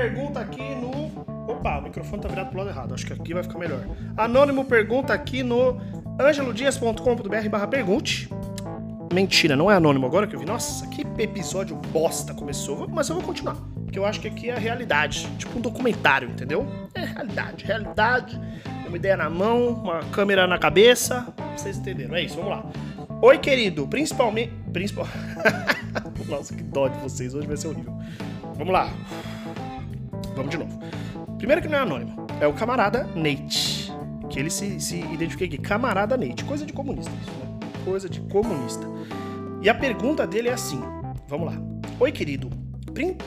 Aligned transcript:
pergunta 0.00 0.40
aqui 0.40 0.74
no. 0.76 0.90
Opa, 1.46 1.78
o 1.78 1.82
microfone 1.82 2.22
tá 2.22 2.28
virado 2.28 2.48
pro 2.48 2.58
lado 2.58 2.70
errado. 2.70 2.94
Acho 2.94 3.06
que 3.06 3.12
aqui 3.12 3.34
vai 3.34 3.42
ficar 3.42 3.58
melhor. 3.58 3.80
Anônimo 4.16 4.64
pergunta 4.64 5.12
aqui 5.12 5.42
no 5.42 5.78
angelodias.com.br 6.18 7.48
barra 7.50 7.66
pergunte. 7.66 8.30
Mentira, 9.12 9.56
não 9.56 9.70
é 9.70 9.74
anônimo 9.74 10.06
agora 10.06 10.26
que 10.26 10.34
eu 10.34 10.40
vi. 10.40 10.46
Nossa, 10.46 10.86
que 10.86 11.04
episódio 11.18 11.76
bosta 11.76 12.32
começou. 12.32 12.88
Mas 12.88 13.10
eu 13.10 13.16
vou 13.16 13.24
continuar. 13.24 13.56
Porque 13.84 13.98
eu 13.98 14.06
acho 14.06 14.20
que 14.20 14.28
aqui 14.28 14.48
é 14.48 14.54
a 14.54 14.58
realidade. 14.58 15.28
Tipo 15.36 15.58
um 15.58 15.60
documentário, 15.60 16.30
entendeu? 16.30 16.66
É 16.94 17.04
realidade, 17.04 17.64
realidade. 17.64 18.40
Uma 18.86 18.96
ideia 18.96 19.16
na 19.18 19.28
mão, 19.28 19.68
uma 19.68 20.00
câmera 20.04 20.46
na 20.46 20.58
cabeça. 20.58 21.26
Vocês 21.54 21.76
entenderam? 21.76 22.14
É 22.14 22.22
isso, 22.22 22.36
vamos 22.36 22.50
lá. 22.50 22.64
Oi, 23.20 23.36
querido. 23.36 23.86
Principalmente. 23.86 24.52
Principal... 24.72 25.06
Nossa, 26.26 26.54
que 26.54 26.62
dó 26.62 26.88
de 26.88 26.98
vocês. 27.00 27.34
Hoje 27.34 27.46
vai 27.46 27.56
ser 27.56 27.68
horrível. 27.68 27.92
Vamos 28.56 28.72
lá. 28.72 28.88
Vamos 30.40 30.52
de 30.52 30.56
novo. 30.56 30.80
Primeiro 31.36 31.60
que 31.60 31.68
não 31.68 31.76
é 31.76 31.82
anônimo. 31.82 32.26
É 32.40 32.46
o 32.46 32.54
camarada 32.54 33.06
Nate. 33.14 33.92
Que 34.30 34.38
ele 34.38 34.48
se, 34.48 34.80
se 34.80 35.00
identifica 35.00 35.44
aqui. 35.44 35.58
Camarada 35.58 36.16
Nate. 36.16 36.44
Coisa 36.44 36.64
de 36.64 36.72
comunista 36.72 37.12
isso, 37.20 37.30
né? 37.32 37.58
Coisa 37.84 38.08
de 38.08 38.20
comunista. 38.22 38.86
E 39.60 39.68
a 39.68 39.74
pergunta 39.74 40.26
dele 40.26 40.48
é 40.48 40.54
assim. 40.54 40.80
Vamos 41.28 41.52
lá. 41.52 41.60
Oi, 41.98 42.10
querido. 42.10 42.48
Prim... 42.94 43.18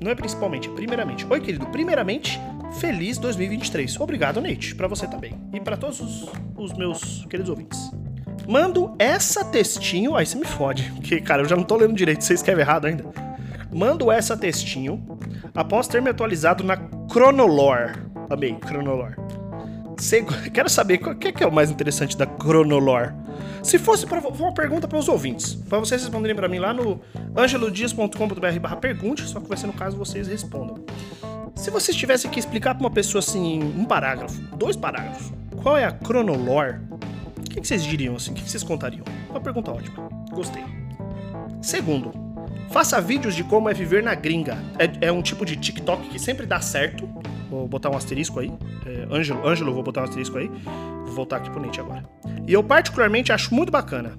Não 0.00 0.10
é 0.10 0.14
principalmente, 0.14 0.68
é 0.68 0.72
primeiramente. 0.72 1.26
Oi, 1.28 1.40
querido. 1.40 1.66
Primeiramente, 1.66 2.40
feliz 2.80 3.18
2023. 3.18 4.00
Obrigado, 4.00 4.40
Nate. 4.40 4.74
Para 4.74 4.88
você 4.88 5.06
também. 5.06 5.34
E 5.52 5.60
para 5.60 5.76
todos 5.76 6.00
os, 6.00 6.26
os 6.56 6.72
meus 6.72 7.26
queridos 7.26 7.50
ouvintes. 7.50 7.92
Mando 8.48 8.94
essa 8.98 9.44
textinho. 9.44 10.16
Aí 10.16 10.24
você 10.24 10.38
me 10.38 10.46
fode. 10.46 10.90
Porque, 10.92 11.20
cara, 11.20 11.42
eu 11.42 11.48
já 11.48 11.54
não 11.54 11.64
tô 11.64 11.76
lendo 11.76 11.92
direito. 11.92 12.24
Você 12.24 12.32
escreve 12.32 12.62
errado 12.62 12.86
ainda. 12.86 13.04
Mando 13.70 14.10
essa 14.10 14.36
textinho 14.36 15.12
após 15.54 15.88
ter 15.88 16.00
me 16.00 16.10
atualizado 16.10 16.64
na 16.64 16.76
Chronolore. 17.10 17.92
Amei, 18.30 18.56
Chronolore. 18.64 19.16
Quero 20.52 20.68
saber 20.68 21.00
o 21.06 21.14
que 21.14 21.44
é, 21.44 21.46
o 21.46 21.52
mais 21.52 21.70
interessante 21.70 22.16
da 22.16 22.26
Chronolore. 22.26 23.12
Se 23.62 23.78
fosse 23.78 24.06
para 24.06 24.18
uma 24.18 24.52
pergunta 24.52 24.88
para 24.88 24.98
os 24.98 25.08
ouvintes, 25.08 25.54
para 25.54 25.78
vocês 25.78 26.02
responderem 26.02 26.34
para 26.34 26.48
mim 26.48 26.58
lá 26.58 26.72
no 26.72 27.00
angelodias.com.br 27.36 28.76
pergunte, 28.80 29.22
só 29.22 29.38
que 29.38 29.48
vai 29.48 29.56
ser 29.56 29.68
no 29.68 29.72
caso 29.72 29.96
vocês 29.96 30.26
respondam. 30.26 30.84
Se 31.54 31.70
vocês 31.70 31.96
tivessem 31.96 32.30
que 32.30 32.40
explicar 32.40 32.74
para 32.74 32.82
uma 32.82 32.90
pessoa 32.90 33.20
assim, 33.20 33.62
um 33.62 33.84
parágrafo, 33.84 34.40
dois 34.56 34.74
parágrafos, 34.74 35.32
qual 35.62 35.76
é 35.76 35.84
a 35.84 35.96
Chronolore, 35.96 36.78
o 37.36 37.42
que, 37.50 37.60
que 37.60 37.68
vocês 37.68 37.84
diriam 37.84 38.16
assim? 38.16 38.32
O 38.32 38.34
que, 38.34 38.42
que 38.42 38.50
vocês 38.50 38.64
contariam? 38.64 39.04
Uma 39.30 39.40
pergunta 39.40 39.70
ótima. 39.70 40.08
Gostei. 40.32 40.64
Segundo, 41.60 42.10
faça 42.72 43.00
vídeos 43.00 43.36
de 43.36 43.44
como 43.44 43.68
é 43.68 43.74
viver 43.74 44.02
na 44.02 44.14
gringa. 44.14 44.56
É, 44.78 45.08
é 45.08 45.12
um 45.12 45.22
tipo 45.22 45.44
de 45.44 45.56
TikTok 45.56 46.08
que 46.08 46.18
sempre 46.18 46.46
dá 46.46 46.60
certo. 46.60 47.08
Vou 47.50 47.68
botar 47.68 47.90
um 47.90 47.96
asterisco 47.96 48.40
aí. 48.40 48.50
É, 48.86 49.14
Ângelo, 49.14 49.46
Ângelo, 49.46 49.74
vou 49.74 49.82
botar 49.82 50.00
um 50.00 50.04
asterisco 50.04 50.38
aí. 50.38 50.50
Vou 51.04 51.14
voltar 51.14 51.36
aqui 51.36 51.50
pro 51.50 51.60
Nate 51.60 51.78
agora. 51.78 52.02
E 52.48 52.52
eu 52.52 52.64
particularmente 52.64 53.30
acho 53.30 53.54
muito 53.54 53.70
bacana. 53.70 54.18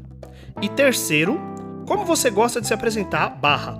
E 0.61 0.69
terceiro, 0.69 1.39
como 1.87 2.05
você 2.05 2.29
gosta 2.29 2.61
de 2.61 2.67
se 2.67 2.73
apresentar, 2.73 3.29
barra, 3.29 3.75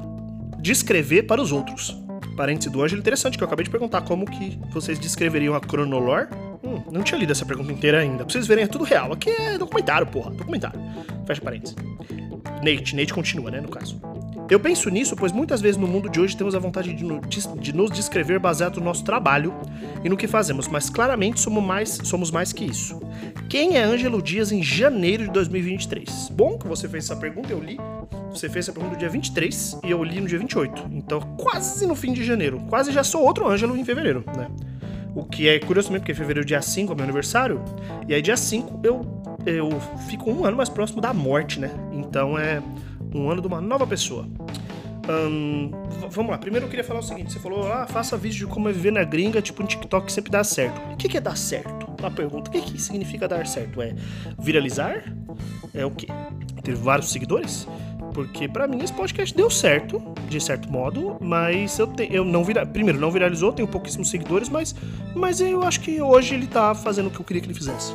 descrever 0.59 1.23
para 1.23 1.39
os 1.39 1.51
outros. 1.51 1.95
Parênteses 2.35 2.71
do 2.71 2.81
Ângelo, 2.81 2.99
interessante, 2.99 3.38
que 3.38 3.44
eu 3.44 3.47
acabei 3.47 3.63
de 3.63 3.69
perguntar 3.69 4.01
como 4.01 4.25
que 4.25 4.59
vocês 4.71 4.97
descreveriam 4.97 5.53
a 5.53 5.59
Chronolore. 5.59 6.29
Hum, 6.63 6.81
não 6.91 7.03
tinha 7.03 7.19
lido 7.19 7.31
essa 7.31 7.45
pergunta 7.45 7.71
inteira 7.71 7.99
ainda. 7.99 8.25
Pra 8.25 8.33
vocês 8.33 8.47
verem, 8.47 8.63
é 8.63 8.67
tudo 8.67 8.83
real. 8.83 9.13
Aqui 9.13 9.29
é 9.29 9.55
documentário, 9.55 10.07
porra. 10.07 10.31
Documentário. 10.31 10.79
Fecha 11.27 11.41
parênteses. 11.41 11.75
Nate, 12.63 12.95
Nate 12.95 13.13
continua, 13.13 13.51
né, 13.51 13.61
no 13.61 13.69
caso. 13.69 14.01
Eu 14.49 14.59
penso 14.59 14.89
nisso, 14.89 15.16
pois 15.16 15.31
muitas 15.31 15.61
vezes 15.61 15.77
no 15.77 15.88
mundo 15.88 16.09
de 16.09 16.19
hoje 16.19 16.36
temos 16.36 16.53
a 16.53 16.59
vontade 16.59 16.94
de, 16.94 17.05
de, 17.59 17.73
nos 17.73 17.91
descrever 17.91 18.39
baseado 18.39 18.77
no 18.77 18.85
nosso 18.85 19.03
trabalho 19.03 19.53
e 20.03 20.09
no 20.09 20.17
que 20.17 20.27
fazemos, 20.27 20.67
mas 20.67 20.89
claramente 20.89 21.40
somos 21.40 21.63
mais, 21.63 22.00
somos 22.03 22.29
mais 22.29 22.51
que 22.51 22.66
isso. 22.66 23.00
Quem 23.50 23.78
é 23.78 23.84
Ângelo 23.84 24.22
Dias 24.22 24.51
em 24.51 24.62
janeiro 24.62 25.23
de 25.23 25.31
2023? 25.31 26.29
Bom 26.34 26.57
que 26.57 26.68
você 26.68 26.90
fez 26.90 27.06
essa 27.06 27.16
pergunta, 27.16 27.51
eu 27.51 27.59
li. 27.59 27.78
Você 28.31 28.50
fez 28.50 28.66
essa 28.66 28.73
pergunta 28.73 28.95
no 28.95 29.00
dia 29.00 29.09
23 29.09 29.79
e 29.85 29.91
eu 29.91 30.03
li 30.03 30.19
no 30.19 30.28
dia 30.28 30.40
28. 30.40 30.89
Então, 30.91 31.22
quase 31.38 31.85
no 31.85 31.95
fim 31.95 32.12
de 32.13 32.23
janeiro. 32.23 32.59
Quase 32.68 32.91
já 32.91 33.03
sou 33.03 33.23
outro 33.23 33.47
Ângelo 33.47 33.78
em 33.78 33.85
fevereiro, 33.85 34.25
né? 34.35 34.50
O 35.16 35.23
que 35.23 35.47
é 35.47 35.59
curioso 35.59 35.89
também, 35.89 36.01
porque 36.01 36.13
fevereiro, 36.13 36.45
dia 36.45 36.62
5 36.62 36.91
é 36.91 36.95
meu 36.95 37.03
aniversário. 37.03 37.63
E 38.07 38.13
aí, 38.13 38.22
dia 38.22 38.35
5, 38.35 38.79
eu, 38.84 39.01
eu 39.45 39.69
fico 40.09 40.31
um 40.31 40.44
ano 40.44 40.57
mais 40.57 40.69
próximo 40.69 41.00
da 41.00 41.13
morte, 41.13 41.59
né? 41.59 41.69
Então, 41.91 42.38
é 42.38 42.62
um 43.13 43.29
ano 43.29 43.41
de 43.41 43.47
uma 43.47 43.62
nova 43.62 43.85
pessoa. 43.85 44.28
Vamos 46.09 46.31
lá, 46.31 46.38
primeiro 46.38 46.66
eu 46.66 46.69
queria 46.69 46.84
falar 46.84 47.01
o 47.01 47.03
seguinte: 47.03 47.34
você 47.34 47.40
falou, 47.40 47.72
ah, 47.72 47.85
faça 47.85 48.18
vídeo 48.18 48.47
de 48.47 48.53
como 48.53 48.69
é 48.69 48.72
viver 48.72 48.91
na 48.91 49.03
gringa, 49.03 49.41
tipo 49.41 49.62
um 49.62 49.66
TikTok 49.66 50.12
sempre 50.12 50.31
dá 50.31 50.44
certo. 50.44 50.79
O 50.94 50.97
que, 50.97 51.09
que 51.09 51.18
é 51.18 51.22
dar 51.22 51.38
certo? 51.38 51.88
Uma 52.00 52.09
pergunta: 52.09 52.50
o 52.50 52.53
que, 52.53 52.62
que 52.62 52.81
significa 52.81 53.28
dar 53.28 53.46
certo? 53.46 53.81
É 53.81 53.94
viralizar? 54.40 55.13
É 55.74 55.85
o 55.85 55.91
quê? 55.91 56.07
Ter 56.63 56.75
vários 56.75 57.12
seguidores? 57.12 57.68
Porque 58.13 58.47
para 58.47 58.68
mim 58.68 58.81
esse 58.81 58.94
podcast 58.94 59.35
deu 59.35 59.50
certo, 59.50 60.01
de 60.30 60.40
certo 60.40 60.72
modo, 60.72 61.18
mas 61.19 61.78
eu, 61.80 61.88
te, 61.88 62.07
eu 62.12 62.24
não 62.24 62.44
vira, 62.44 62.66
primeiro 62.66 63.00
não 63.00 63.12
viralizou, 63.12 63.51
tenho 63.51 63.68
pouquíssimos 63.68 64.09
seguidores, 64.09 64.50
mas, 64.50 64.75
mas 65.16 65.41
eu 65.41 65.63
acho 65.63 65.81
que 65.81 66.00
hoje 66.00 66.35
ele 66.35 66.45
tá 66.45 66.75
fazendo 66.75 67.07
o 67.07 67.09
que 67.09 67.19
eu 67.19 67.25
queria 67.25 67.41
que 67.41 67.47
ele 67.47 67.56
fizesse. 67.56 67.91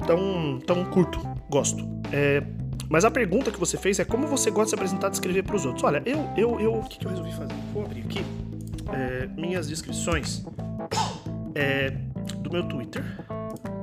Então, 0.00 0.58
então 0.62 0.84
curto, 0.86 1.20
gosto. 1.50 1.86
É, 2.12 2.42
mas 2.90 3.04
a 3.04 3.10
pergunta 3.10 3.52
que 3.52 3.58
você 3.58 3.78
fez 3.78 4.00
é 4.00 4.04
como 4.04 4.26
você 4.26 4.50
gosta 4.50 4.64
de 4.64 4.70
se 4.70 4.74
apresentar 4.74 5.06
e 5.06 5.10
descrever 5.12 5.44
para 5.44 5.54
os 5.54 5.64
outros. 5.64 5.84
Olha, 5.84 6.02
eu, 6.04 6.28
eu, 6.36 6.60
eu, 6.60 6.74
o 6.74 6.82
que, 6.82 6.98
que 6.98 7.06
eu 7.06 7.10
resolvi 7.10 7.32
fazer? 7.32 7.54
Vou 7.72 7.84
abrir 7.84 8.00
aqui 8.00 8.18
é, 8.92 9.28
minhas 9.28 9.68
descrições 9.68 10.44
é, 11.54 11.90
do 12.38 12.50
meu 12.50 12.64
Twitter. 12.64 13.04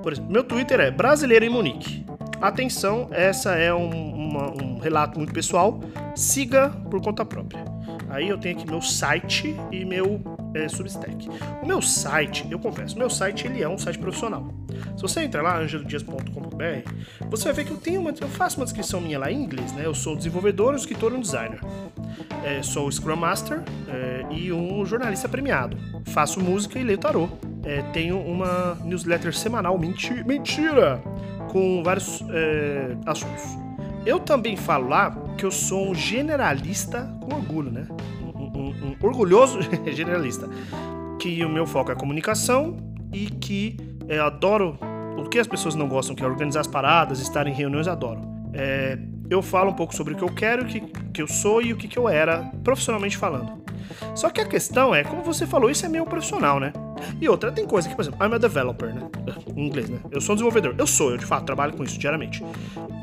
Por 0.03 0.11
exemplo, 0.11 0.29
meu 0.29 0.43
Twitter 0.43 0.81
é 0.81 0.91
brasileiro 0.91 1.45
em 1.45 1.49
Munique. 1.49 2.05
Atenção, 2.41 3.07
essa 3.11 3.55
é 3.55 3.73
um, 3.73 3.89
uma, 3.89 4.51
um 4.61 4.77
relato 4.77 5.17
muito 5.17 5.33
pessoal. 5.33 5.79
Siga 6.13 6.69
por 6.91 7.01
conta 7.01 7.23
própria. 7.23 7.63
Aí 8.09 8.27
eu 8.27 8.37
tenho 8.37 8.57
aqui 8.57 8.69
meu 8.69 8.81
site 8.81 9.55
e 9.71 9.85
meu 9.85 10.21
é, 10.53 10.67
Substack. 10.67 11.29
O 11.63 11.65
meu 11.65 11.81
site, 11.81 12.45
eu 12.51 12.59
confesso, 12.59 12.97
meu 12.97 13.09
site 13.09 13.47
ele 13.47 13.63
é 13.63 13.69
um 13.69 13.77
site 13.77 13.99
profissional. 13.99 14.53
Se 14.95 15.01
você 15.01 15.21
entrar 15.21 15.41
lá, 15.41 15.59
angelodias.com.br, 15.59 16.46
você 17.29 17.45
vai 17.45 17.53
ver 17.53 17.65
que 17.65 17.71
eu 17.71 17.77
tenho 17.77 18.01
uma, 18.01 18.11
eu 18.19 18.27
faço 18.27 18.57
uma 18.57 18.65
descrição 18.65 18.99
minha 18.99 19.19
lá 19.19 19.31
em 19.31 19.43
inglês, 19.43 19.71
né? 19.73 19.85
Eu 19.85 19.93
sou 19.93 20.15
desenvolvedor, 20.15 20.73
um 20.73 20.75
escritor 20.75 21.11
e 21.11 21.15
um 21.15 21.21
designer. 21.21 21.59
É, 22.43 22.61
sou 22.63 22.91
Scrum 22.91 23.15
Master 23.15 23.61
é, 23.87 24.25
e 24.31 24.51
um 24.51 24.85
jornalista 24.85 25.27
premiado. 25.27 25.77
Faço 26.05 26.39
música 26.39 26.79
e 26.79 26.83
leio 26.83 26.97
tarô. 26.97 27.29
É, 27.63 27.81
tenho 27.93 28.19
uma 28.19 28.75
newsletter 28.83 29.35
semanal, 29.35 29.77
menti 29.77 30.23
mentira, 30.23 31.01
com 31.51 31.83
vários 31.83 32.23
é, 32.29 32.95
assuntos. 33.05 33.43
Eu 34.05 34.19
também 34.19 34.55
falo 34.55 34.87
lá 34.87 35.11
que 35.37 35.45
eu 35.45 35.51
sou 35.51 35.91
um 35.91 35.95
generalista 35.95 37.03
com 37.21 37.35
orgulho, 37.35 37.69
né? 37.69 37.87
Um, 38.21 38.43
um, 38.45 38.69
um 38.69 39.05
orgulhoso 39.05 39.59
generalista. 39.91 40.47
Que 41.19 41.43
o 41.43 41.49
meu 41.49 41.67
foco 41.67 41.91
é 41.91 41.95
comunicação 41.95 42.77
e 43.11 43.25
que 43.25 43.75
é, 44.07 44.19
adoro 44.19 44.79
o 45.17 45.27
que 45.27 45.39
as 45.39 45.47
pessoas 45.47 45.75
não 45.75 45.87
gostam, 45.87 46.15
que 46.15 46.23
é 46.23 46.27
organizar 46.27 46.61
as 46.61 46.67
paradas, 46.67 47.19
estar 47.19 47.47
em 47.47 47.53
reuniões, 47.53 47.87
adoro. 47.87 48.21
É, 48.53 48.97
eu 49.29 49.41
falo 49.41 49.71
um 49.71 49.73
pouco 49.73 49.93
sobre 49.93 50.13
o 50.13 50.17
que 50.17 50.23
eu 50.23 50.33
quero, 50.33 50.63
o 50.63 50.65
que, 50.65 50.79
que 50.79 51.21
eu 51.21 51.27
sou 51.27 51.61
e 51.61 51.73
o 51.73 51.77
que, 51.77 51.87
que 51.87 51.97
eu 51.97 52.07
era, 52.07 52.49
profissionalmente 52.63 53.17
falando. 53.17 53.65
Só 54.15 54.29
que 54.29 54.41
a 54.41 54.45
questão 54.45 54.93
é, 54.93 55.03
como 55.03 55.21
você 55.21 55.45
falou, 55.45 55.69
isso 55.69 55.85
é 55.85 55.89
meio 55.89 56.05
profissional, 56.05 56.59
né? 56.59 56.73
E 57.21 57.27
outra, 57.27 57.51
tem 57.51 57.65
coisa 57.65 57.87
que, 57.87 57.95
por 57.95 58.01
exemplo, 58.01 58.25
I'm 58.25 58.33
a 58.33 58.37
developer, 58.37 58.93
né? 58.93 59.01
Em 59.55 59.67
inglês, 59.67 59.89
né? 59.89 59.99
Eu 60.11 60.21
sou 60.21 60.33
um 60.33 60.35
desenvolvedor. 60.35 60.75
Eu 60.77 60.87
sou, 60.87 61.11
eu 61.11 61.17
de 61.17 61.25
fato 61.25 61.45
trabalho 61.45 61.73
com 61.73 61.83
isso 61.83 61.97
diariamente. 61.97 62.43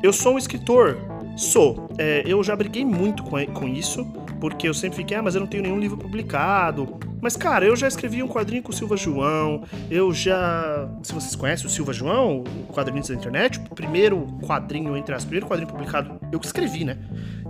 Eu 0.03 0.13
sou 0.13 0.35
um 0.35 0.39
escritor. 0.39 0.99
Sou. 1.37 1.89
É, 1.99 2.23
eu 2.27 2.43
já 2.43 2.55
briguei 2.55 2.85
muito 2.85 3.23
com, 3.23 3.44
com 3.47 3.69
isso, 3.69 4.05
porque 4.41 4.69
eu 4.69 4.75
sempre 4.75 4.97
fiquei, 4.99 5.17
ah, 5.17 5.23
mas 5.23 5.35
eu 5.35 5.41
não 5.41 5.49
tenho 5.49 5.62
nenhum 5.62 5.79
livro 5.79 5.97
publicado. 5.97 6.99
Mas, 7.25 7.38
cara, 7.38 7.65
eu 7.65 7.75
já 7.75 7.88
escrevi 7.88 8.23
um 8.23 8.29
quadrinho 8.29 8.62
com 8.62 8.71
o 8.71 8.75
Silva 8.75 8.99
João, 8.99 9.65
eu 9.91 10.12
já. 10.12 10.87
Se 11.03 11.11
vocês 11.11 11.35
conhecem 11.35 11.67
o 11.67 11.71
Silva 11.71 11.91
João, 11.91 12.44
o 12.69 12.71
quadrinho 12.71 13.03
da 13.03 13.15
internet, 13.15 13.59
o 13.59 13.75
primeiro 13.75 14.26
quadrinho, 14.43 14.94
entre 14.94 15.15
as 15.15 15.25
primeiro 15.25 15.47
quadrinho 15.47 15.67
publicado, 15.67 16.21
eu 16.31 16.38
que 16.38 16.44
escrevi, 16.44 16.85
né? 16.85 16.99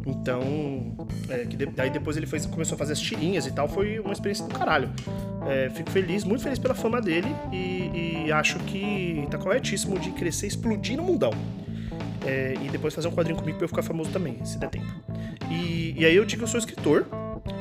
Então, 0.07 0.95
é, 1.29 1.39
que 1.39 1.57
de, 1.57 1.67
daí 1.67 1.91
depois 1.91 2.17
ele 2.17 2.25
fez, 2.25 2.47
começou 2.47 2.77
a 2.77 2.79
fazer 2.79 2.93
as 2.93 3.01
tirinhas 3.01 3.49
e 3.49 3.53
tal, 3.53 3.67
foi 3.67 3.99
uma 3.99 4.13
experiência 4.13 4.47
do 4.47 4.55
caralho. 4.55 4.93
É, 5.49 5.69
fico 5.71 5.91
feliz, 5.91 6.23
muito 6.23 6.45
feliz 6.45 6.61
pela 6.61 6.77
fama 6.77 7.03
dele 7.03 7.35
e, 7.53 8.27
e, 8.27 8.33
acho 8.33 8.61
que 8.61 9.27
tá 9.29 9.39
corretíssimo 9.39 9.99
de 9.99 10.13
crescer, 10.13 10.47
explodir 10.47 10.97
no 10.97 11.03
mundão. 11.03 11.33
É, 12.25 12.55
e 12.63 12.69
depois 12.69 12.95
fazer 12.95 13.09
um 13.09 13.13
quadrinho 13.13 13.37
comigo 13.37 13.59
pra 13.59 13.65
eu 13.65 13.69
ficar 13.69 13.83
famoso 13.83 14.13
também, 14.13 14.39
se 14.45 14.57
der 14.57 14.71
tempo. 14.71 14.87
E, 15.51 15.97
e 15.99 16.07
aí 16.07 16.15
eu 16.15 16.25
digo 16.25 16.39
que 16.39 16.45
eu 16.45 16.49
sou 16.49 16.61
escritor, 16.61 17.09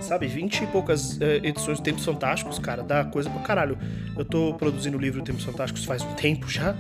sabe, 0.04 0.28
20 0.28 0.64
e 0.64 0.68
poucas 0.68 1.20
é, 1.22 1.38
edições 1.38 1.78
de 1.78 1.84
Tempos 1.84 2.06
Fantásticos, 2.06 2.60
cara, 2.60 2.84
dá 2.84 3.04
coisa 3.06 3.30
pra 3.30 3.42
caralho. 3.42 3.78
Eu 4.18 4.26
tô 4.26 4.54
produzindo 4.54 4.98
o 4.98 5.00
livro 5.00 5.22
Tempos 5.22 5.44
Fantásticos 5.44 5.86
faz 5.86 6.04
um 6.04 6.14
tempo 6.14 6.50
já, 6.50 6.76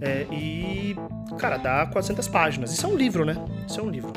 é, 0.00 0.26
e, 0.32 0.96
cara, 1.38 1.56
dá 1.56 1.86
400 1.86 2.28
páginas. 2.28 2.72
Isso 2.72 2.84
é 2.84 2.88
um 2.88 2.96
livro, 2.96 3.24
né? 3.24 3.36
Isso 3.66 3.80
é 3.80 3.82
um 3.82 3.88
livro. 3.88 4.12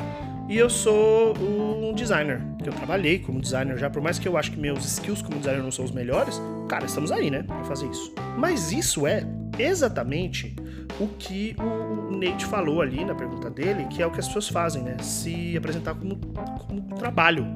E 0.48 0.56
eu 0.56 0.70
sou 0.70 1.36
um 1.38 1.92
designer, 1.94 2.40
que 2.62 2.68
eu 2.68 2.72
trabalhei 2.72 3.18
como 3.18 3.40
designer 3.40 3.76
já, 3.76 3.90
por 3.90 4.00
mais 4.00 4.18
que 4.18 4.26
eu 4.26 4.36
acho 4.36 4.50
que 4.50 4.58
meus 4.58 4.84
skills 4.84 5.20
como 5.20 5.38
designer 5.38 5.62
não 5.62 5.70
são 5.70 5.84
os 5.84 5.90
melhores, 5.90 6.40
cara, 6.68 6.86
estamos 6.86 7.12
aí, 7.12 7.30
né, 7.30 7.42
pra 7.42 7.64
fazer 7.64 7.86
isso. 7.86 8.14
Mas 8.36 8.72
isso 8.72 9.06
é 9.06 9.26
exatamente 9.58 10.56
o 11.00 11.06
que 11.06 11.54
o 11.58 12.16
Nate 12.16 12.44
falou 12.46 12.82
ali 12.82 13.04
na 13.04 13.14
pergunta 13.14 13.48
dele, 13.48 13.86
que 13.86 14.02
é 14.02 14.06
o 14.06 14.10
que 14.10 14.18
as 14.18 14.26
pessoas 14.26 14.48
fazem, 14.48 14.82
né? 14.82 14.96
Se 15.00 15.56
apresentar 15.56 15.94
como, 15.94 16.16
como 16.16 16.82
trabalho. 16.96 17.46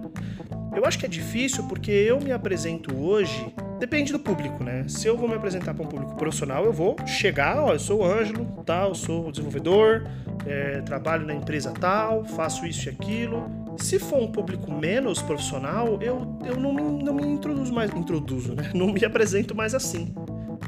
Eu 0.74 0.86
acho 0.86 0.98
que 0.98 1.04
é 1.04 1.08
difícil 1.08 1.64
porque 1.64 1.90
eu 1.90 2.18
me 2.18 2.32
apresento 2.32 2.96
hoje, 2.96 3.52
depende 3.78 4.10
do 4.10 4.18
público, 4.18 4.64
né? 4.64 4.84
Se 4.88 5.06
eu 5.06 5.16
vou 5.16 5.28
me 5.28 5.34
apresentar 5.34 5.74
para 5.74 5.84
um 5.84 5.88
público 5.88 6.14
profissional, 6.14 6.64
eu 6.64 6.72
vou 6.72 6.96
chegar, 7.06 7.62
ó, 7.62 7.72
eu 7.72 7.78
sou 7.78 8.00
o 8.00 8.04
Ângelo, 8.04 8.46
tal, 8.64 8.90
eu 8.90 8.94
sou 8.94 9.30
desenvolvedor, 9.30 10.04
é, 10.46 10.80
trabalho 10.80 11.26
na 11.26 11.34
empresa 11.34 11.72
tal, 11.72 12.24
faço 12.24 12.64
isso 12.64 12.88
e 12.88 12.90
aquilo. 12.90 13.50
Se 13.76 13.98
for 13.98 14.22
um 14.22 14.30
público 14.30 14.72
menos 14.72 15.20
profissional, 15.20 15.98
eu, 16.00 16.38
eu 16.44 16.56
não, 16.56 16.72
me, 16.72 16.82
não 17.02 17.14
me 17.14 17.26
introduzo 17.26 17.72
mais, 17.72 17.92
introduzo, 17.92 18.54
né? 18.54 18.70
Não 18.74 18.92
me 18.92 19.04
apresento 19.04 19.54
mais 19.54 19.74
assim. 19.74 20.14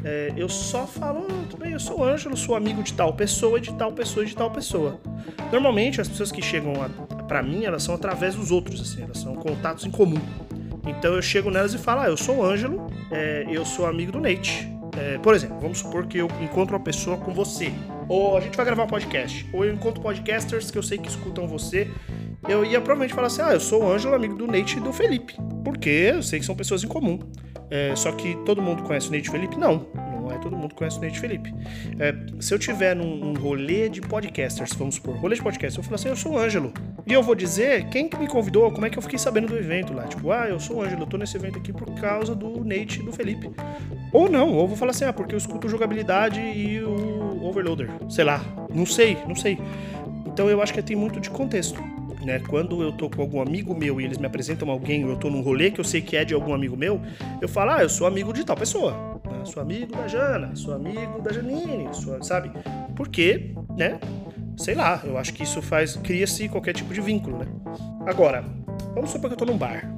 É, 0.05 0.33
eu 0.37 0.49
só 0.49 0.87
falo, 0.87 1.27
oh, 1.27 1.47
tudo 1.49 1.61
bem, 1.61 1.73
eu 1.73 1.81
sou 1.81 2.01
o 2.01 2.05
Ângelo, 2.05 2.37
sou 2.37 2.55
amigo 2.55 2.83
de 2.83 2.93
tal 2.93 3.15
pessoa, 3.15 3.59
de 3.59 3.73
tal 3.73 3.91
pessoa, 3.93 4.25
de 4.27 4.37
tal 4.37 4.51
pessoa. 4.51 5.01
Normalmente, 5.51 6.01
as 6.01 6.09
pessoas 6.09 6.31
que 6.31 6.43
chegam 6.43 6.75
para 7.27 7.43
mim, 7.43 7.65
elas 7.65 7.83
são 7.83 7.95
através 7.95 8.35
dos 8.35 8.51
outros, 8.51 8.81
assim, 8.81 9.03
elas 9.03 9.19
são 9.19 9.35
contatos 9.35 9.87
em 9.87 9.91
comum. 9.91 10.21
Então 10.87 11.15
eu 11.15 11.23
chego 11.23 11.51
nelas 11.51 11.73
e 11.73 11.79
falo, 11.79 12.03
ah, 12.03 12.09
eu 12.09 12.17
sou 12.17 12.37
o 12.37 12.45
Ângelo, 12.45 12.87
é, 13.11 13.47
eu 13.51 13.65
sou 13.65 13.87
amigo 13.87 14.13
do 14.13 14.21
Nate. 14.21 14.69
É, 14.99 15.19
por 15.19 15.35
exemplo, 15.35 15.59
vamos 15.59 15.79
supor 15.79 16.07
que 16.07 16.19
eu 16.19 16.29
encontro 16.41 16.77
uma 16.77 16.85
pessoa 16.85 17.17
com 17.17 17.33
você, 17.33 17.73
ou 18.09 18.37
a 18.37 18.41
gente 18.41 18.57
vai 18.57 18.65
gravar 18.65 18.85
um 18.85 18.89
podcast, 18.89 19.49
ou 19.53 19.65
eu 19.65 19.73
encontro 19.73 20.01
podcasters 20.01 20.71
que 20.71 20.79
eu 20.79 20.83
sei 20.83 20.99
que 20.99 21.09
escutam 21.09 21.49
você, 21.49 21.91
eu 22.47 22.65
ia 22.65 22.81
provavelmente 22.81 23.15
falar 23.15 23.27
assim, 23.29 23.43
ah, 23.43 23.53
eu 23.53 23.61
sou 23.61 23.83
o 23.83 23.91
Ângelo, 23.91 24.15
amigo 24.15 24.37
do 24.37 24.47
Nate 24.47 24.77
e 24.77 24.81
do 24.81 24.93
Felipe, 24.93 25.35
porque 25.65 25.89
eu 25.89 26.23
sei 26.23 26.39
que 26.39 26.45
são 26.45 26.55
pessoas 26.55 26.85
em 26.85 26.89
comum. 26.89 27.19
É, 27.71 27.95
só 27.97 28.13
que 28.13 28.37
todo 28.45 28.61
mundo 28.61 28.83
conhece 28.83 29.09
o 29.09 29.13
Nate 29.13 29.31
Felipe? 29.31 29.57
Não, 29.57 29.87
não 29.95 30.31
é 30.31 30.39
todo 30.39 30.57
mundo 30.57 30.75
conhece 30.75 30.99
o 30.99 31.01
Nate 31.01 31.19
Felipe. 31.19 31.55
É, 31.99 32.15
se 32.41 32.53
eu 32.53 32.59
tiver 32.59 32.95
num, 32.95 33.17
num, 33.17 33.35
rolê 33.35 33.89
de 33.89 34.01
podcasters, 34.01 34.73
vamos 34.75 34.97
supor, 34.97 35.17
rolê 35.17 35.35
de 35.35 35.43
podcasters, 35.43 35.77
eu 35.79 35.83
falo 35.83 35.95
assim, 35.95 36.09
eu 36.09 36.17
sou 36.17 36.33
o 36.33 36.39
Ângelo. 36.39 36.73
E 37.07 37.13
eu 37.13 37.23
vou 37.23 37.35
dizer 37.35 37.89
quem 37.89 38.09
que 38.09 38.17
me 38.17 38.27
convidou, 38.27 38.71
como 38.71 38.87
é 38.87 38.91
que 38.91 38.99
eu 38.99 39.03
fiquei 39.03 39.19
sabendo 39.19 39.49
do 39.49 39.57
evento 39.57 39.93
lá. 39.93 40.05
Tipo, 40.05 40.31
ah, 40.31 40.49
eu 40.49 40.59
sou 40.59 40.77
o 40.77 40.83
Ângelo, 40.83 41.03
eu 41.03 41.07
tô 41.07 41.17
nesse 41.17 41.37
evento 41.37 41.59
aqui 41.59 41.73
por 41.73 41.91
causa 41.95 42.35
do 42.35 42.65
Nate 42.65 43.01
e 43.01 43.03
do 43.03 43.13
Felipe. 43.13 43.51
Ou 44.13 44.31
não, 44.31 44.53
ou 44.55 44.67
vou 44.67 44.77
falar 44.77 44.93
assim, 44.93 45.05
ah, 45.05 45.13
porque 45.13 45.35
eu 45.35 45.39
escuto 45.39 45.69
jogabilidade 45.69 46.41
e 46.41 46.83
o 46.83 47.45
Overloader. 47.45 47.91
Sei 48.09 48.25
lá, 48.25 48.43
não 48.73 48.87
sei, 48.87 49.19
não 49.27 49.35
sei. 49.35 49.59
Então 50.27 50.49
eu 50.49 50.63
acho 50.63 50.73
que 50.73 50.83
tem 50.83 50.97
muito 50.97 51.21
de 51.21 51.31
contexto. 51.31 51.83
Né? 52.25 52.41
Quando 52.49 52.83
eu 52.83 52.93
tô 52.93 53.11
com 53.11 53.21
algum 53.21 53.41
amigo 53.41 53.75
meu 53.75 54.01
e 54.01 54.05
eles 54.05 54.19
me 54.19 54.27
apresentam 54.27 54.71
alguém, 54.71 55.05
ou 55.05 55.11
eu 55.11 55.17
tô 55.17 55.29
num 55.29 55.43
rolê 55.43 55.71
que 55.71 55.81
eu 55.81 55.85
sei 55.85 56.01
que 56.01 56.17
é 56.17 56.25
de 56.25 56.33
algum 56.33 56.55
amigo 56.55 56.77
meu, 56.77 57.01
eu 57.41 57.49
falo, 57.49 57.73
ah, 57.73 57.83
eu 57.83 57.89
sou 57.89 58.07
amigo 58.07 58.33
de 58.33 58.45
tal 58.45 58.57
pessoa. 58.57 59.21
Né? 59.27 59.45
Sou 59.45 59.63
amigo 59.63 59.95
da 59.95 60.09
Jana, 60.09 60.57
sou 60.57 60.75
amigo 60.75 61.21
da 61.21 61.33
Janine, 61.33 61.89
sou, 61.93 62.23
sabe? 62.23 62.51
Porque, 62.97 63.55
né? 63.77 63.99
Sei 64.57 64.75
lá, 64.75 65.01
eu 65.05 65.19
acho 65.19 65.35
que 65.35 65.43
isso 65.43 65.61
faz. 65.61 65.97
cria-se 65.97 66.49
qualquer 66.49 66.73
tipo 66.73 66.95
de 66.95 67.01
vínculo, 67.01 67.39
né? 67.39 67.47
Agora, 68.07 68.45
vamos 68.95 69.11
supor 69.11 69.29
que 69.29 69.35
eu 69.35 69.39
tô 69.39 69.45
num 69.45 69.59
bar. 69.59 69.91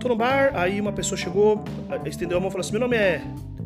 Tô 0.00 0.08
no 0.08 0.16
bar, 0.16 0.52
aí 0.54 0.80
uma 0.80 0.92
pessoa 0.92 1.18
chegou, 1.18 1.62
estendeu 2.06 2.38
a 2.38 2.40
mão 2.40 2.48
e 2.48 2.52
falou 2.52 2.62
assim: 2.62 2.72
Meu 2.72 2.80
nome 2.80 2.96
é 2.96 3.22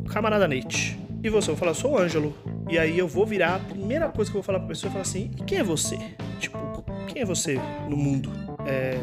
Camarada 0.09 0.47
Nate. 0.47 0.99
E 1.23 1.29
você? 1.29 1.49
Eu 1.49 1.55
vou 1.55 1.59
falar, 1.59 1.73
sou 1.73 1.93
o 1.93 1.97
Ângelo. 1.97 2.35
E 2.69 2.77
aí 2.77 2.99
eu 2.99 3.07
vou 3.07 3.25
virar, 3.25 3.55
a 3.55 3.59
primeira 3.59 4.09
coisa 4.09 4.29
que 4.29 4.35
eu 4.35 4.41
vou 4.41 4.45
falar 4.45 4.59
pra 4.59 4.67
pessoa 4.67 4.89
é 4.89 4.91
falar 4.91 5.03
assim: 5.03 5.31
E 5.39 5.43
quem 5.43 5.59
é 5.59 5.63
você? 5.63 5.97
Tipo, 6.39 6.57
quem 7.05 7.21
é 7.21 7.25
você 7.25 7.59
no 7.89 7.95
mundo? 7.95 8.31
É, 8.65 8.97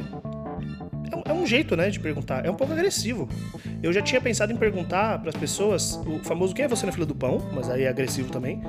é 1.24 1.32
um 1.32 1.46
jeito, 1.46 1.76
né, 1.76 1.90
de 1.90 2.00
perguntar. 2.00 2.44
É 2.44 2.50
um 2.50 2.54
pouco 2.54 2.72
agressivo. 2.72 3.28
Eu 3.82 3.92
já 3.92 4.02
tinha 4.02 4.20
pensado 4.20 4.52
em 4.52 4.56
perguntar 4.56 5.18
para 5.20 5.30
as 5.30 5.36
pessoas 5.36 6.00
o 6.06 6.18
famoso 6.20 6.54
quem 6.54 6.64
é 6.64 6.68
você 6.68 6.86
na 6.86 6.92
fila 6.92 7.06
do 7.06 7.14
pão, 7.14 7.38
mas 7.52 7.68
aí 7.68 7.82
é 7.82 7.88
agressivo 7.88 8.30
também. 8.30 8.62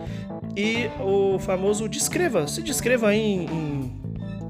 E 0.55 0.89
o 0.99 1.39
famoso 1.39 1.87
descreva, 1.87 2.47
se 2.47 2.61
descreva 2.61 3.13
em, 3.13 3.45
em 3.45 4.01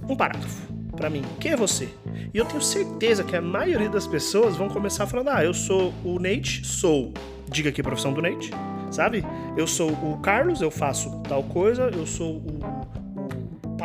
um 0.10 0.16
parágrafo 0.16 0.74
para 0.96 1.10
mim. 1.10 1.24
Quem 1.40 1.52
é 1.52 1.56
você? 1.56 1.90
E 2.34 2.38
eu 2.38 2.46
tenho 2.46 2.62
certeza 2.62 3.24
que 3.24 3.36
a 3.36 3.42
maioria 3.42 3.90
das 3.90 4.08
pessoas 4.08 4.56
vão 4.56 4.70
começar 4.70 5.06
falando: 5.08 5.30
"Ah, 5.30 5.44
eu 5.44 5.54
sou 5.54 5.94
o 6.04 6.20
Nate, 6.20 6.66
sou, 6.66 7.14
diga 7.50 7.70
aqui 7.70 7.82
a 7.82 7.84
profissão 7.84 8.14
do 8.14 8.22
Nate, 8.22 8.52
sabe? 8.92 9.24
Eu 9.58 9.68
sou 9.68 9.92
o 9.92 10.18
Carlos, 10.20 10.62
eu 10.62 10.72
faço 10.72 11.22
tal 11.28 11.44
coisa, 11.44 11.90
eu 11.94 12.06
sou 12.06 12.38
o 12.38 12.73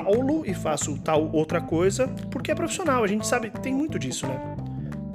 Paulo 0.08 0.43
e 0.46 0.55
faço 0.55 0.96
tal 1.05 1.31
outra 1.34 1.60
coisa, 1.60 2.08
porque 2.31 2.50
é 2.50 2.55
profissional, 2.55 3.05
a 3.05 3.06
gente 3.06 3.26
sabe, 3.26 3.50
tem 3.50 3.75
muito 3.75 3.99
disso, 3.99 4.26
né? 4.26 4.40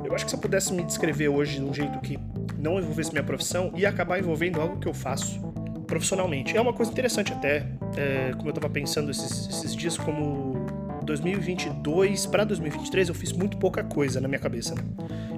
Eu 0.03 0.13
acho 0.13 0.23
que 0.23 0.29
se 0.29 0.37
eu 0.37 0.39
pudesse 0.39 0.71
me 0.71 0.83
descrever 0.83 1.29
hoje 1.29 1.55
de 1.55 1.63
um 1.63 1.73
jeito 1.73 1.99
que 1.99 2.19
não 2.59 2.77
envolvesse 2.77 3.11
minha 3.11 3.23
profissão, 3.23 3.71
ia 3.75 3.89
acabar 3.89 4.19
envolvendo 4.19 4.61
algo 4.61 4.77
que 4.77 4.87
eu 4.87 4.93
faço 4.93 5.41
profissionalmente. 5.87 6.55
É 6.55 6.61
uma 6.61 6.73
coisa 6.73 6.91
interessante 6.91 7.33
até, 7.33 7.65
é, 7.97 8.33
como 8.37 8.49
eu 8.49 8.53
tava 8.53 8.69
pensando 8.69 9.09
esses, 9.09 9.49
esses 9.49 9.75
dias, 9.75 9.97
como 9.97 10.63
2022 11.03 12.27
para 12.27 12.43
2023 12.43 13.09
eu 13.09 13.15
fiz 13.15 13.33
muito 13.33 13.57
pouca 13.57 13.83
coisa 13.83 14.21
na 14.21 14.27
minha 14.27 14.39
cabeça, 14.39 14.75
né? 14.75 14.83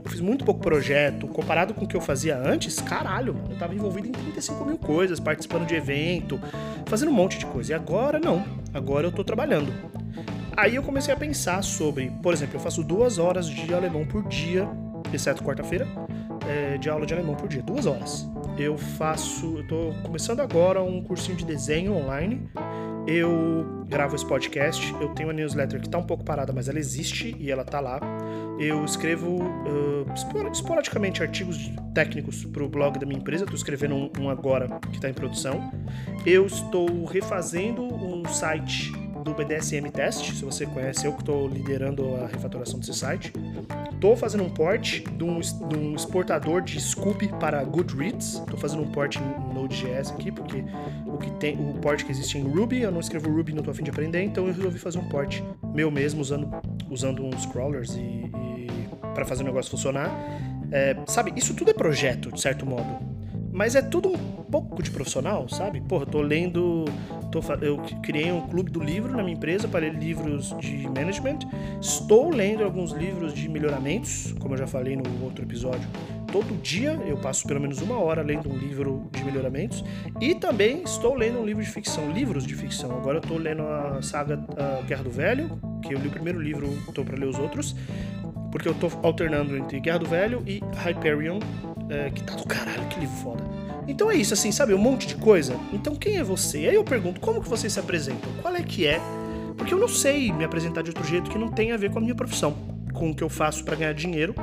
Eu 0.04 0.12
fiz 0.12 0.20
muito 0.20 0.44
pouco 0.44 0.60
projeto, 0.60 1.28
comparado 1.28 1.74
com 1.74 1.86
o 1.86 1.88
que 1.88 1.96
eu 1.96 2.02
fazia 2.02 2.38
antes, 2.38 2.80
caralho, 2.82 3.34
mano, 3.34 3.48
eu 3.52 3.58
tava 3.58 3.74
envolvido 3.74 4.10
em 4.10 4.12
35 4.12 4.66
mil 4.66 4.78
coisas, 4.78 5.20
participando 5.20 5.66
de 5.66 5.76
evento, 5.76 6.40
fazendo 6.86 7.10
um 7.10 7.14
monte 7.14 7.40
de 7.40 7.46
coisa. 7.46 7.72
E 7.72 7.74
agora 7.74 8.20
não, 8.20 8.44
agora 8.76 9.08
eu 9.08 9.12
tô 9.12 9.24
trabalhando. 9.24 9.74
Aí 10.56 10.76
eu 10.76 10.84
comecei 10.84 11.14
a 11.14 11.18
pensar 11.18 11.64
sobre, 11.64 12.12
por 12.22 12.34
exemplo, 12.34 12.56
eu 12.56 12.60
faço 12.60 12.84
duas 12.84 13.18
horas 13.18 13.48
de 13.48 13.74
alemão 13.74 14.06
por 14.06 14.28
dia, 14.28 14.68
exceto 15.12 15.44
quarta-feira, 15.44 15.88
é, 16.48 16.78
de 16.78 16.90
aula 16.90 17.06
de 17.06 17.14
alemão 17.14 17.36
por 17.36 17.48
dia, 17.48 17.62
duas 17.62 17.86
horas. 17.86 18.30
Eu 18.58 18.78
faço, 18.78 19.58
eu 19.58 19.68
tô 19.68 19.94
começando 20.04 20.40
agora 20.40 20.82
um 20.82 21.04
cursinho 21.04 21.36
de 21.36 21.44
desenho 21.44 21.94
online 21.94 22.50
eu 23.08 23.75
gravo 23.88 24.16
esse 24.16 24.26
podcast, 24.26 24.94
eu 25.00 25.10
tenho 25.10 25.30
uma 25.30 25.34
newsletter 25.34 25.80
que 25.80 25.88
está 25.88 25.98
um 25.98 26.04
pouco 26.04 26.24
parada, 26.24 26.52
mas 26.52 26.68
ela 26.68 26.80
existe 26.80 27.36
e 27.40 27.52
ela 27.52 27.62
está 27.62 27.80
lá. 27.80 28.00
Eu 28.60 28.84
escrevo 28.86 29.44
uh, 29.44 30.52
esporadicamente 30.52 31.22
artigos 31.22 31.72
técnicos 31.94 32.46
para 32.46 32.64
o 32.64 32.70
blog 32.70 32.98
da 32.98 33.06
minha 33.06 33.20
empresa, 33.20 33.44
estou 33.44 33.56
escrevendo 33.56 33.96
um, 33.96 34.12
um 34.20 34.30
agora 34.30 34.80
que 34.90 34.96
está 34.96 35.10
em 35.10 35.14
produção. 35.14 35.72
Eu 36.26 36.46
estou 36.46 37.06
refazendo 37.06 37.84
um 37.84 38.26
site 38.26 38.92
do 39.24 39.34
BDSM 39.34 39.90
Test, 39.92 40.34
se 40.34 40.46
você 40.46 40.68
conhece, 40.68 41.08
eu 41.08 41.14
que 41.14 41.22
estou 41.22 41.48
liderando 41.48 42.16
a 42.16 42.28
refatoração 42.28 42.80
desse 42.80 42.94
site. 42.94 43.34
Estou 43.92 44.16
fazendo 44.16 44.44
um 44.44 44.50
port 44.50 45.02
de 45.02 45.24
um, 45.24 45.40
de 45.40 45.78
um, 45.78 45.96
exportador 45.96 46.62
de 46.62 46.80
Scoop 46.80 47.28
para 47.40 47.64
Goodreads. 47.64 48.36
Estou 48.36 48.58
fazendo 48.58 48.84
um 48.84 48.92
port 48.92 49.16
em 49.16 49.54
Node.js 49.66 50.12
aqui, 50.12 50.32
porque 50.32 50.64
o, 51.06 51.18
que 51.18 51.32
tem, 51.32 51.56
o 51.56 51.74
port 51.76 52.04
que 52.04 52.12
existe 52.12 52.38
em 52.38 52.44
Ruby, 52.44 52.82
eu 52.82 52.92
não 52.92 53.00
escrevo 53.00 53.30
Ruby, 53.30 53.52
não 53.52 53.60
estou 53.60 53.72
afim 53.72 53.84
de 53.84 53.90
aprender, 53.90 54.22
então 54.22 54.48
eu 54.48 54.54
resolvi 54.54 54.80
fazer 54.80 55.00
um 55.00 55.10
port 55.10 55.42
meu 55.74 55.92
mesmo, 55.92 56.22
usando, 56.22 56.50
usando 56.90 57.26
uns 57.26 57.46
crawlers 57.48 57.96
e, 57.96 58.00
e 58.00 58.68
para 59.14 59.26
fazer 59.26 59.44
o 59.44 59.46
negócio 59.46 59.72
funcionar. 59.72 60.12
É, 60.72 60.96
sabe, 61.08 61.34
isso 61.36 61.54
tudo 61.54 61.72
é 61.72 61.74
projeto, 61.74 62.32
de 62.32 62.40
certo 62.40 62.66
modo. 62.66 63.16
Mas 63.52 63.74
é 63.74 63.82
tudo 63.82 64.10
um 64.10 64.44
pouco 64.44 64.84
de 64.84 64.92
profissional, 64.92 65.48
sabe? 65.48 65.80
Porra, 65.80 66.06
tô 66.06 66.22
lendo. 66.22 66.84
Tô, 67.32 67.40
eu 67.62 67.78
criei 68.04 68.30
um 68.30 68.42
clube 68.42 68.70
do 68.70 68.84
livro 68.84 69.16
na 69.16 69.24
minha 69.24 69.36
empresa 69.36 69.66
para 69.66 69.80
ler 69.80 69.94
livros 69.94 70.54
de 70.60 70.86
management. 70.90 71.40
Estou 71.82 72.30
lendo 72.30 72.66
alguns 72.66 72.92
livros 72.92 73.34
de 73.34 73.48
melhoramentos, 73.48 74.36
como 74.40 74.56
eu 74.56 74.58
já 74.58 74.68
falei 74.68 74.98
no 74.98 75.24
outro 75.24 75.46
episódio. 75.46 75.88
Todo 76.36 76.54
dia 76.62 77.02
eu 77.08 77.16
passo 77.16 77.48
pelo 77.48 77.62
menos 77.62 77.82
uma 77.82 77.98
hora 77.98 78.22
lendo 78.22 78.52
um 78.52 78.58
livro 78.58 79.10
de 79.10 79.24
melhoramentos. 79.24 79.82
E 80.20 80.36
também 80.36 80.84
estou 80.84 81.16
lendo 81.16 81.40
um 81.40 81.46
livro 81.46 81.64
de 81.64 81.70
ficção, 81.70 82.12
livros 82.12 82.46
de 82.46 82.54
ficção. 82.54 82.92
Agora 82.92 83.20
eu 83.20 83.22
tô 83.22 83.38
lendo 83.38 83.64
a 83.66 84.02
saga 84.02 84.46
Guerra 84.86 85.04
do 85.04 85.10
Velho, 85.10 85.58
que 85.82 85.94
eu 85.94 85.98
li 85.98 86.10
o 86.10 86.12
primeiro 86.12 86.38
livro, 86.38 86.68
estou 86.90 87.06
para 87.06 87.16
ler 87.16 87.28
os 87.28 87.40
outros 87.40 87.74
porque 88.52 88.68
eu 88.68 88.74
tô 88.74 88.90
alternando 89.02 89.56
entre 89.56 89.80
Guerra 89.80 90.00
do 90.00 90.06
Velho 90.08 90.44
e 90.46 90.62
Hyperion, 90.86 91.40
é, 91.90 92.10
que 92.10 92.22
tá 92.22 92.36
do 92.36 92.46
caralho, 92.46 92.86
que 92.90 93.00
livro 93.00 93.16
foda. 93.16 93.44
Então 93.88 94.12
é 94.12 94.16
isso, 94.16 94.34
assim, 94.34 94.52
sabe? 94.52 94.74
Um 94.74 94.78
monte 94.78 95.08
de 95.08 95.16
coisa. 95.16 95.58
Então 95.72 95.96
quem 95.96 96.18
é 96.18 96.24
você? 96.24 96.58
Aí 96.58 96.76
eu 96.76 96.84
pergunto, 96.84 97.22
como 97.22 97.42
que 97.42 97.48
vocês 97.48 97.72
se 97.72 97.80
apresentam? 97.80 98.30
Qual 98.42 98.54
é 98.54 98.62
que 98.62 98.86
é? 98.86 99.00
Porque 99.58 99.74
eu 99.74 99.78
não 99.78 99.88
sei 99.88 100.34
me 100.34 100.44
apresentar 100.44 100.82
de 100.82 100.90
outro 100.90 101.06
jeito 101.06 101.30
que 101.30 101.38
não 101.38 101.48
tem 101.48 101.72
a 101.72 101.78
ver 101.78 101.92
com 101.92 102.00
a 102.00 102.02
minha 102.02 102.16
profissão, 102.16 102.54
com 102.94 103.12
o 103.12 103.16
que 103.16 103.24
eu 103.24 103.30
faço 103.30 103.64
para 103.64 103.78
ganhar 103.78 103.94
dinheiro. 103.94 104.36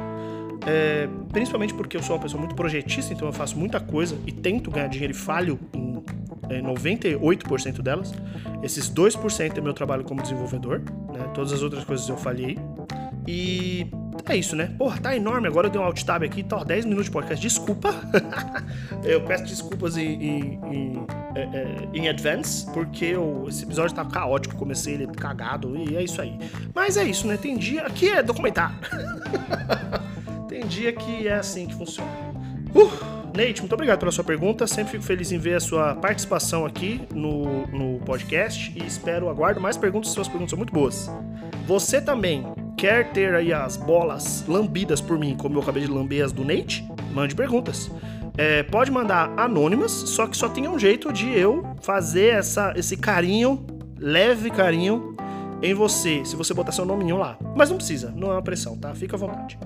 É, 0.66 1.08
principalmente 1.32 1.74
porque 1.74 1.96
eu 1.96 2.02
sou 2.02 2.16
uma 2.16 2.22
pessoa 2.22 2.40
muito 2.40 2.54
projetista, 2.54 3.12
então 3.12 3.26
eu 3.26 3.32
faço 3.32 3.58
muita 3.58 3.80
coisa 3.80 4.16
e 4.26 4.32
tento 4.32 4.70
ganhar 4.70 4.86
dinheiro 4.86 5.12
e 5.12 5.16
falho 5.16 5.58
em 5.74 5.92
é, 6.48 6.60
98% 6.60 7.82
delas. 7.82 8.12
Esses 8.62 8.90
2% 8.92 9.58
é 9.58 9.60
meu 9.60 9.72
trabalho 9.72 10.04
como 10.04 10.22
desenvolvedor, 10.22 10.80
né? 11.12 11.30
todas 11.34 11.52
as 11.52 11.62
outras 11.62 11.84
coisas 11.84 12.08
eu 12.08 12.16
falhei. 12.16 12.58
E 13.26 13.86
É 14.28 14.36
isso, 14.36 14.54
né? 14.54 14.72
Porra, 14.78 15.00
tá 15.00 15.16
enorme. 15.16 15.48
Agora 15.48 15.66
eu 15.66 15.70
dei 15.70 15.80
um 15.80 15.84
alt 15.84 16.02
tab 16.04 16.22
aqui, 16.22 16.42
tá 16.42 16.62
10 16.62 16.84
minutos 16.84 17.06
de 17.06 17.12
podcast. 17.12 17.42
Desculpa. 17.42 17.94
eu 19.04 19.20
peço 19.22 19.44
desculpas 19.44 19.96
em, 19.96 20.12
em, 20.12 20.60
em, 20.70 21.06
é, 21.34 21.40
é, 21.40 21.76
em 21.92 22.08
advance, 22.08 22.66
porque 22.72 23.06
eu, 23.06 23.46
esse 23.48 23.64
episódio 23.64 23.94
tá 23.94 24.04
caótico. 24.04 24.56
Comecei 24.56 24.94
ele 24.94 25.06
cagado 25.08 25.76
e 25.76 25.96
é 25.96 26.02
isso 26.02 26.20
aí. 26.20 26.38
Mas 26.74 26.96
é 26.96 27.04
isso, 27.04 27.26
né? 27.26 27.36
Tem 27.36 27.56
dia. 27.56 27.82
Aqui 27.86 28.10
é 28.10 28.22
documentário. 28.22 28.76
Tem 30.52 30.66
dia 30.66 30.92
que 30.92 31.26
é 31.26 31.32
assim 31.32 31.66
que 31.66 31.74
funciona. 31.74 32.10
Uh! 32.74 33.32
Neite, 33.34 33.62
muito 33.62 33.72
obrigado 33.72 34.00
pela 34.00 34.12
sua 34.12 34.22
pergunta. 34.22 34.66
Sempre 34.66 34.92
fico 34.92 35.02
feliz 35.02 35.32
em 35.32 35.38
ver 35.38 35.54
a 35.54 35.60
sua 35.60 35.94
participação 35.94 36.66
aqui 36.66 37.00
no, 37.10 37.66
no 37.68 37.98
podcast 38.00 38.70
e 38.76 38.86
espero, 38.86 39.30
aguardo 39.30 39.62
mais 39.62 39.78
perguntas. 39.78 40.10
Suas 40.10 40.28
perguntas 40.28 40.50
são 40.50 40.58
muito 40.58 40.70
boas. 40.70 41.10
Você 41.66 42.02
também 42.02 42.44
quer 42.76 43.12
ter 43.12 43.34
aí 43.34 43.50
as 43.50 43.78
bolas 43.78 44.44
lambidas 44.46 45.00
por 45.00 45.18
mim, 45.18 45.34
como 45.38 45.56
eu 45.56 45.62
acabei 45.62 45.84
de 45.84 45.90
lamber 45.90 46.22
as 46.22 46.32
do 46.32 46.44
Nate? 46.44 46.86
Mande 47.14 47.34
perguntas. 47.34 47.90
É, 48.36 48.62
pode 48.62 48.90
mandar 48.90 49.32
anônimas, 49.38 49.90
só 49.90 50.26
que 50.26 50.36
só 50.36 50.50
tem 50.50 50.68
um 50.68 50.78
jeito 50.78 51.10
de 51.14 51.30
eu 51.30 51.64
fazer 51.80 52.34
essa, 52.34 52.74
esse 52.76 52.94
carinho, 52.98 53.64
leve 53.98 54.50
carinho, 54.50 55.16
em 55.62 55.72
você, 55.72 56.22
se 56.26 56.36
você 56.36 56.52
botar 56.52 56.72
seu 56.72 56.84
nominho 56.84 57.16
lá. 57.16 57.38
Mas 57.56 57.70
não 57.70 57.78
precisa, 57.78 58.12
não 58.14 58.28
é 58.28 58.32
uma 58.32 58.42
pressão, 58.42 58.76
tá? 58.76 58.94
Fica 58.94 59.16
à 59.16 59.18
vontade. 59.18 59.58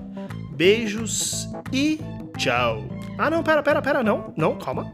Beijos 0.57 1.47
e 1.71 1.99
tchau. 2.35 2.83
Ah, 3.17 3.29
não, 3.29 3.43
pera, 3.43 3.61
pera, 3.61 3.81
pera, 3.81 4.03
não. 4.03 4.33
Não, 4.35 4.55
calma. 4.57 4.91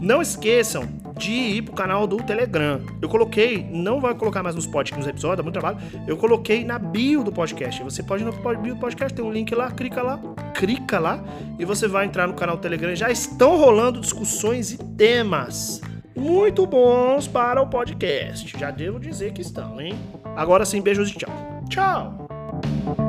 Não 0.00 0.20
esqueçam 0.20 0.88
de 1.16 1.32
ir 1.32 1.62
pro 1.62 1.74
canal 1.74 2.06
do 2.06 2.16
Telegram. 2.18 2.80
Eu 3.00 3.08
coloquei, 3.08 3.66
não 3.70 4.00
vai 4.00 4.14
colocar 4.14 4.42
mais 4.42 4.54
nos 4.54 4.66
podcasts, 4.66 4.98
nos 4.98 5.06
episódios, 5.06 5.38
dá 5.38 5.42
muito 5.42 5.58
trabalho. 5.58 5.78
Eu 6.06 6.16
coloquei 6.16 6.64
na 6.64 6.78
bio 6.78 7.22
do 7.22 7.30
podcast. 7.32 7.82
Você 7.82 8.02
pode 8.02 8.22
ir 8.22 8.26
no 8.26 8.32
bio 8.32 8.74
do 8.74 8.80
podcast, 8.80 9.14
tem 9.14 9.24
um 9.24 9.32
link 9.32 9.54
lá, 9.54 9.70
clica 9.70 10.02
lá, 10.02 10.18
clica 10.54 10.98
lá 10.98 11.22
e 11.58 11.64
você 11.64 11.86
vai 11.86 12.06
entrar 12.06 12.26
no 12.26 12.34
canal 12.34 12.56
do 12.56 12.62
Telegram. 12.62 12.94
Já 12.94 13.10
estão 13.10 13.56
rolando 13.56 14.00
discussões 14.00 14.72
e 14.72 14.78
temas 14.78 15.80
muito 16.14 16.66
bons 16.66 17.28
para 17.28 17.60
o 17.60 17.66
podcast. 17.66 18.58
Já 18.58 18.70
devo 18.70 18.98
dizer 18.98 19.32
que 19.32 19.42
estão, 19.42 19.80
hein? 19.80 19.94
Agora 20.36 20.64
sim, 20.64 20.80
beijos 20.80 21.10
e 21.10 21.14
tchau. 21.14 21.62
Tchau! 21.68 23.05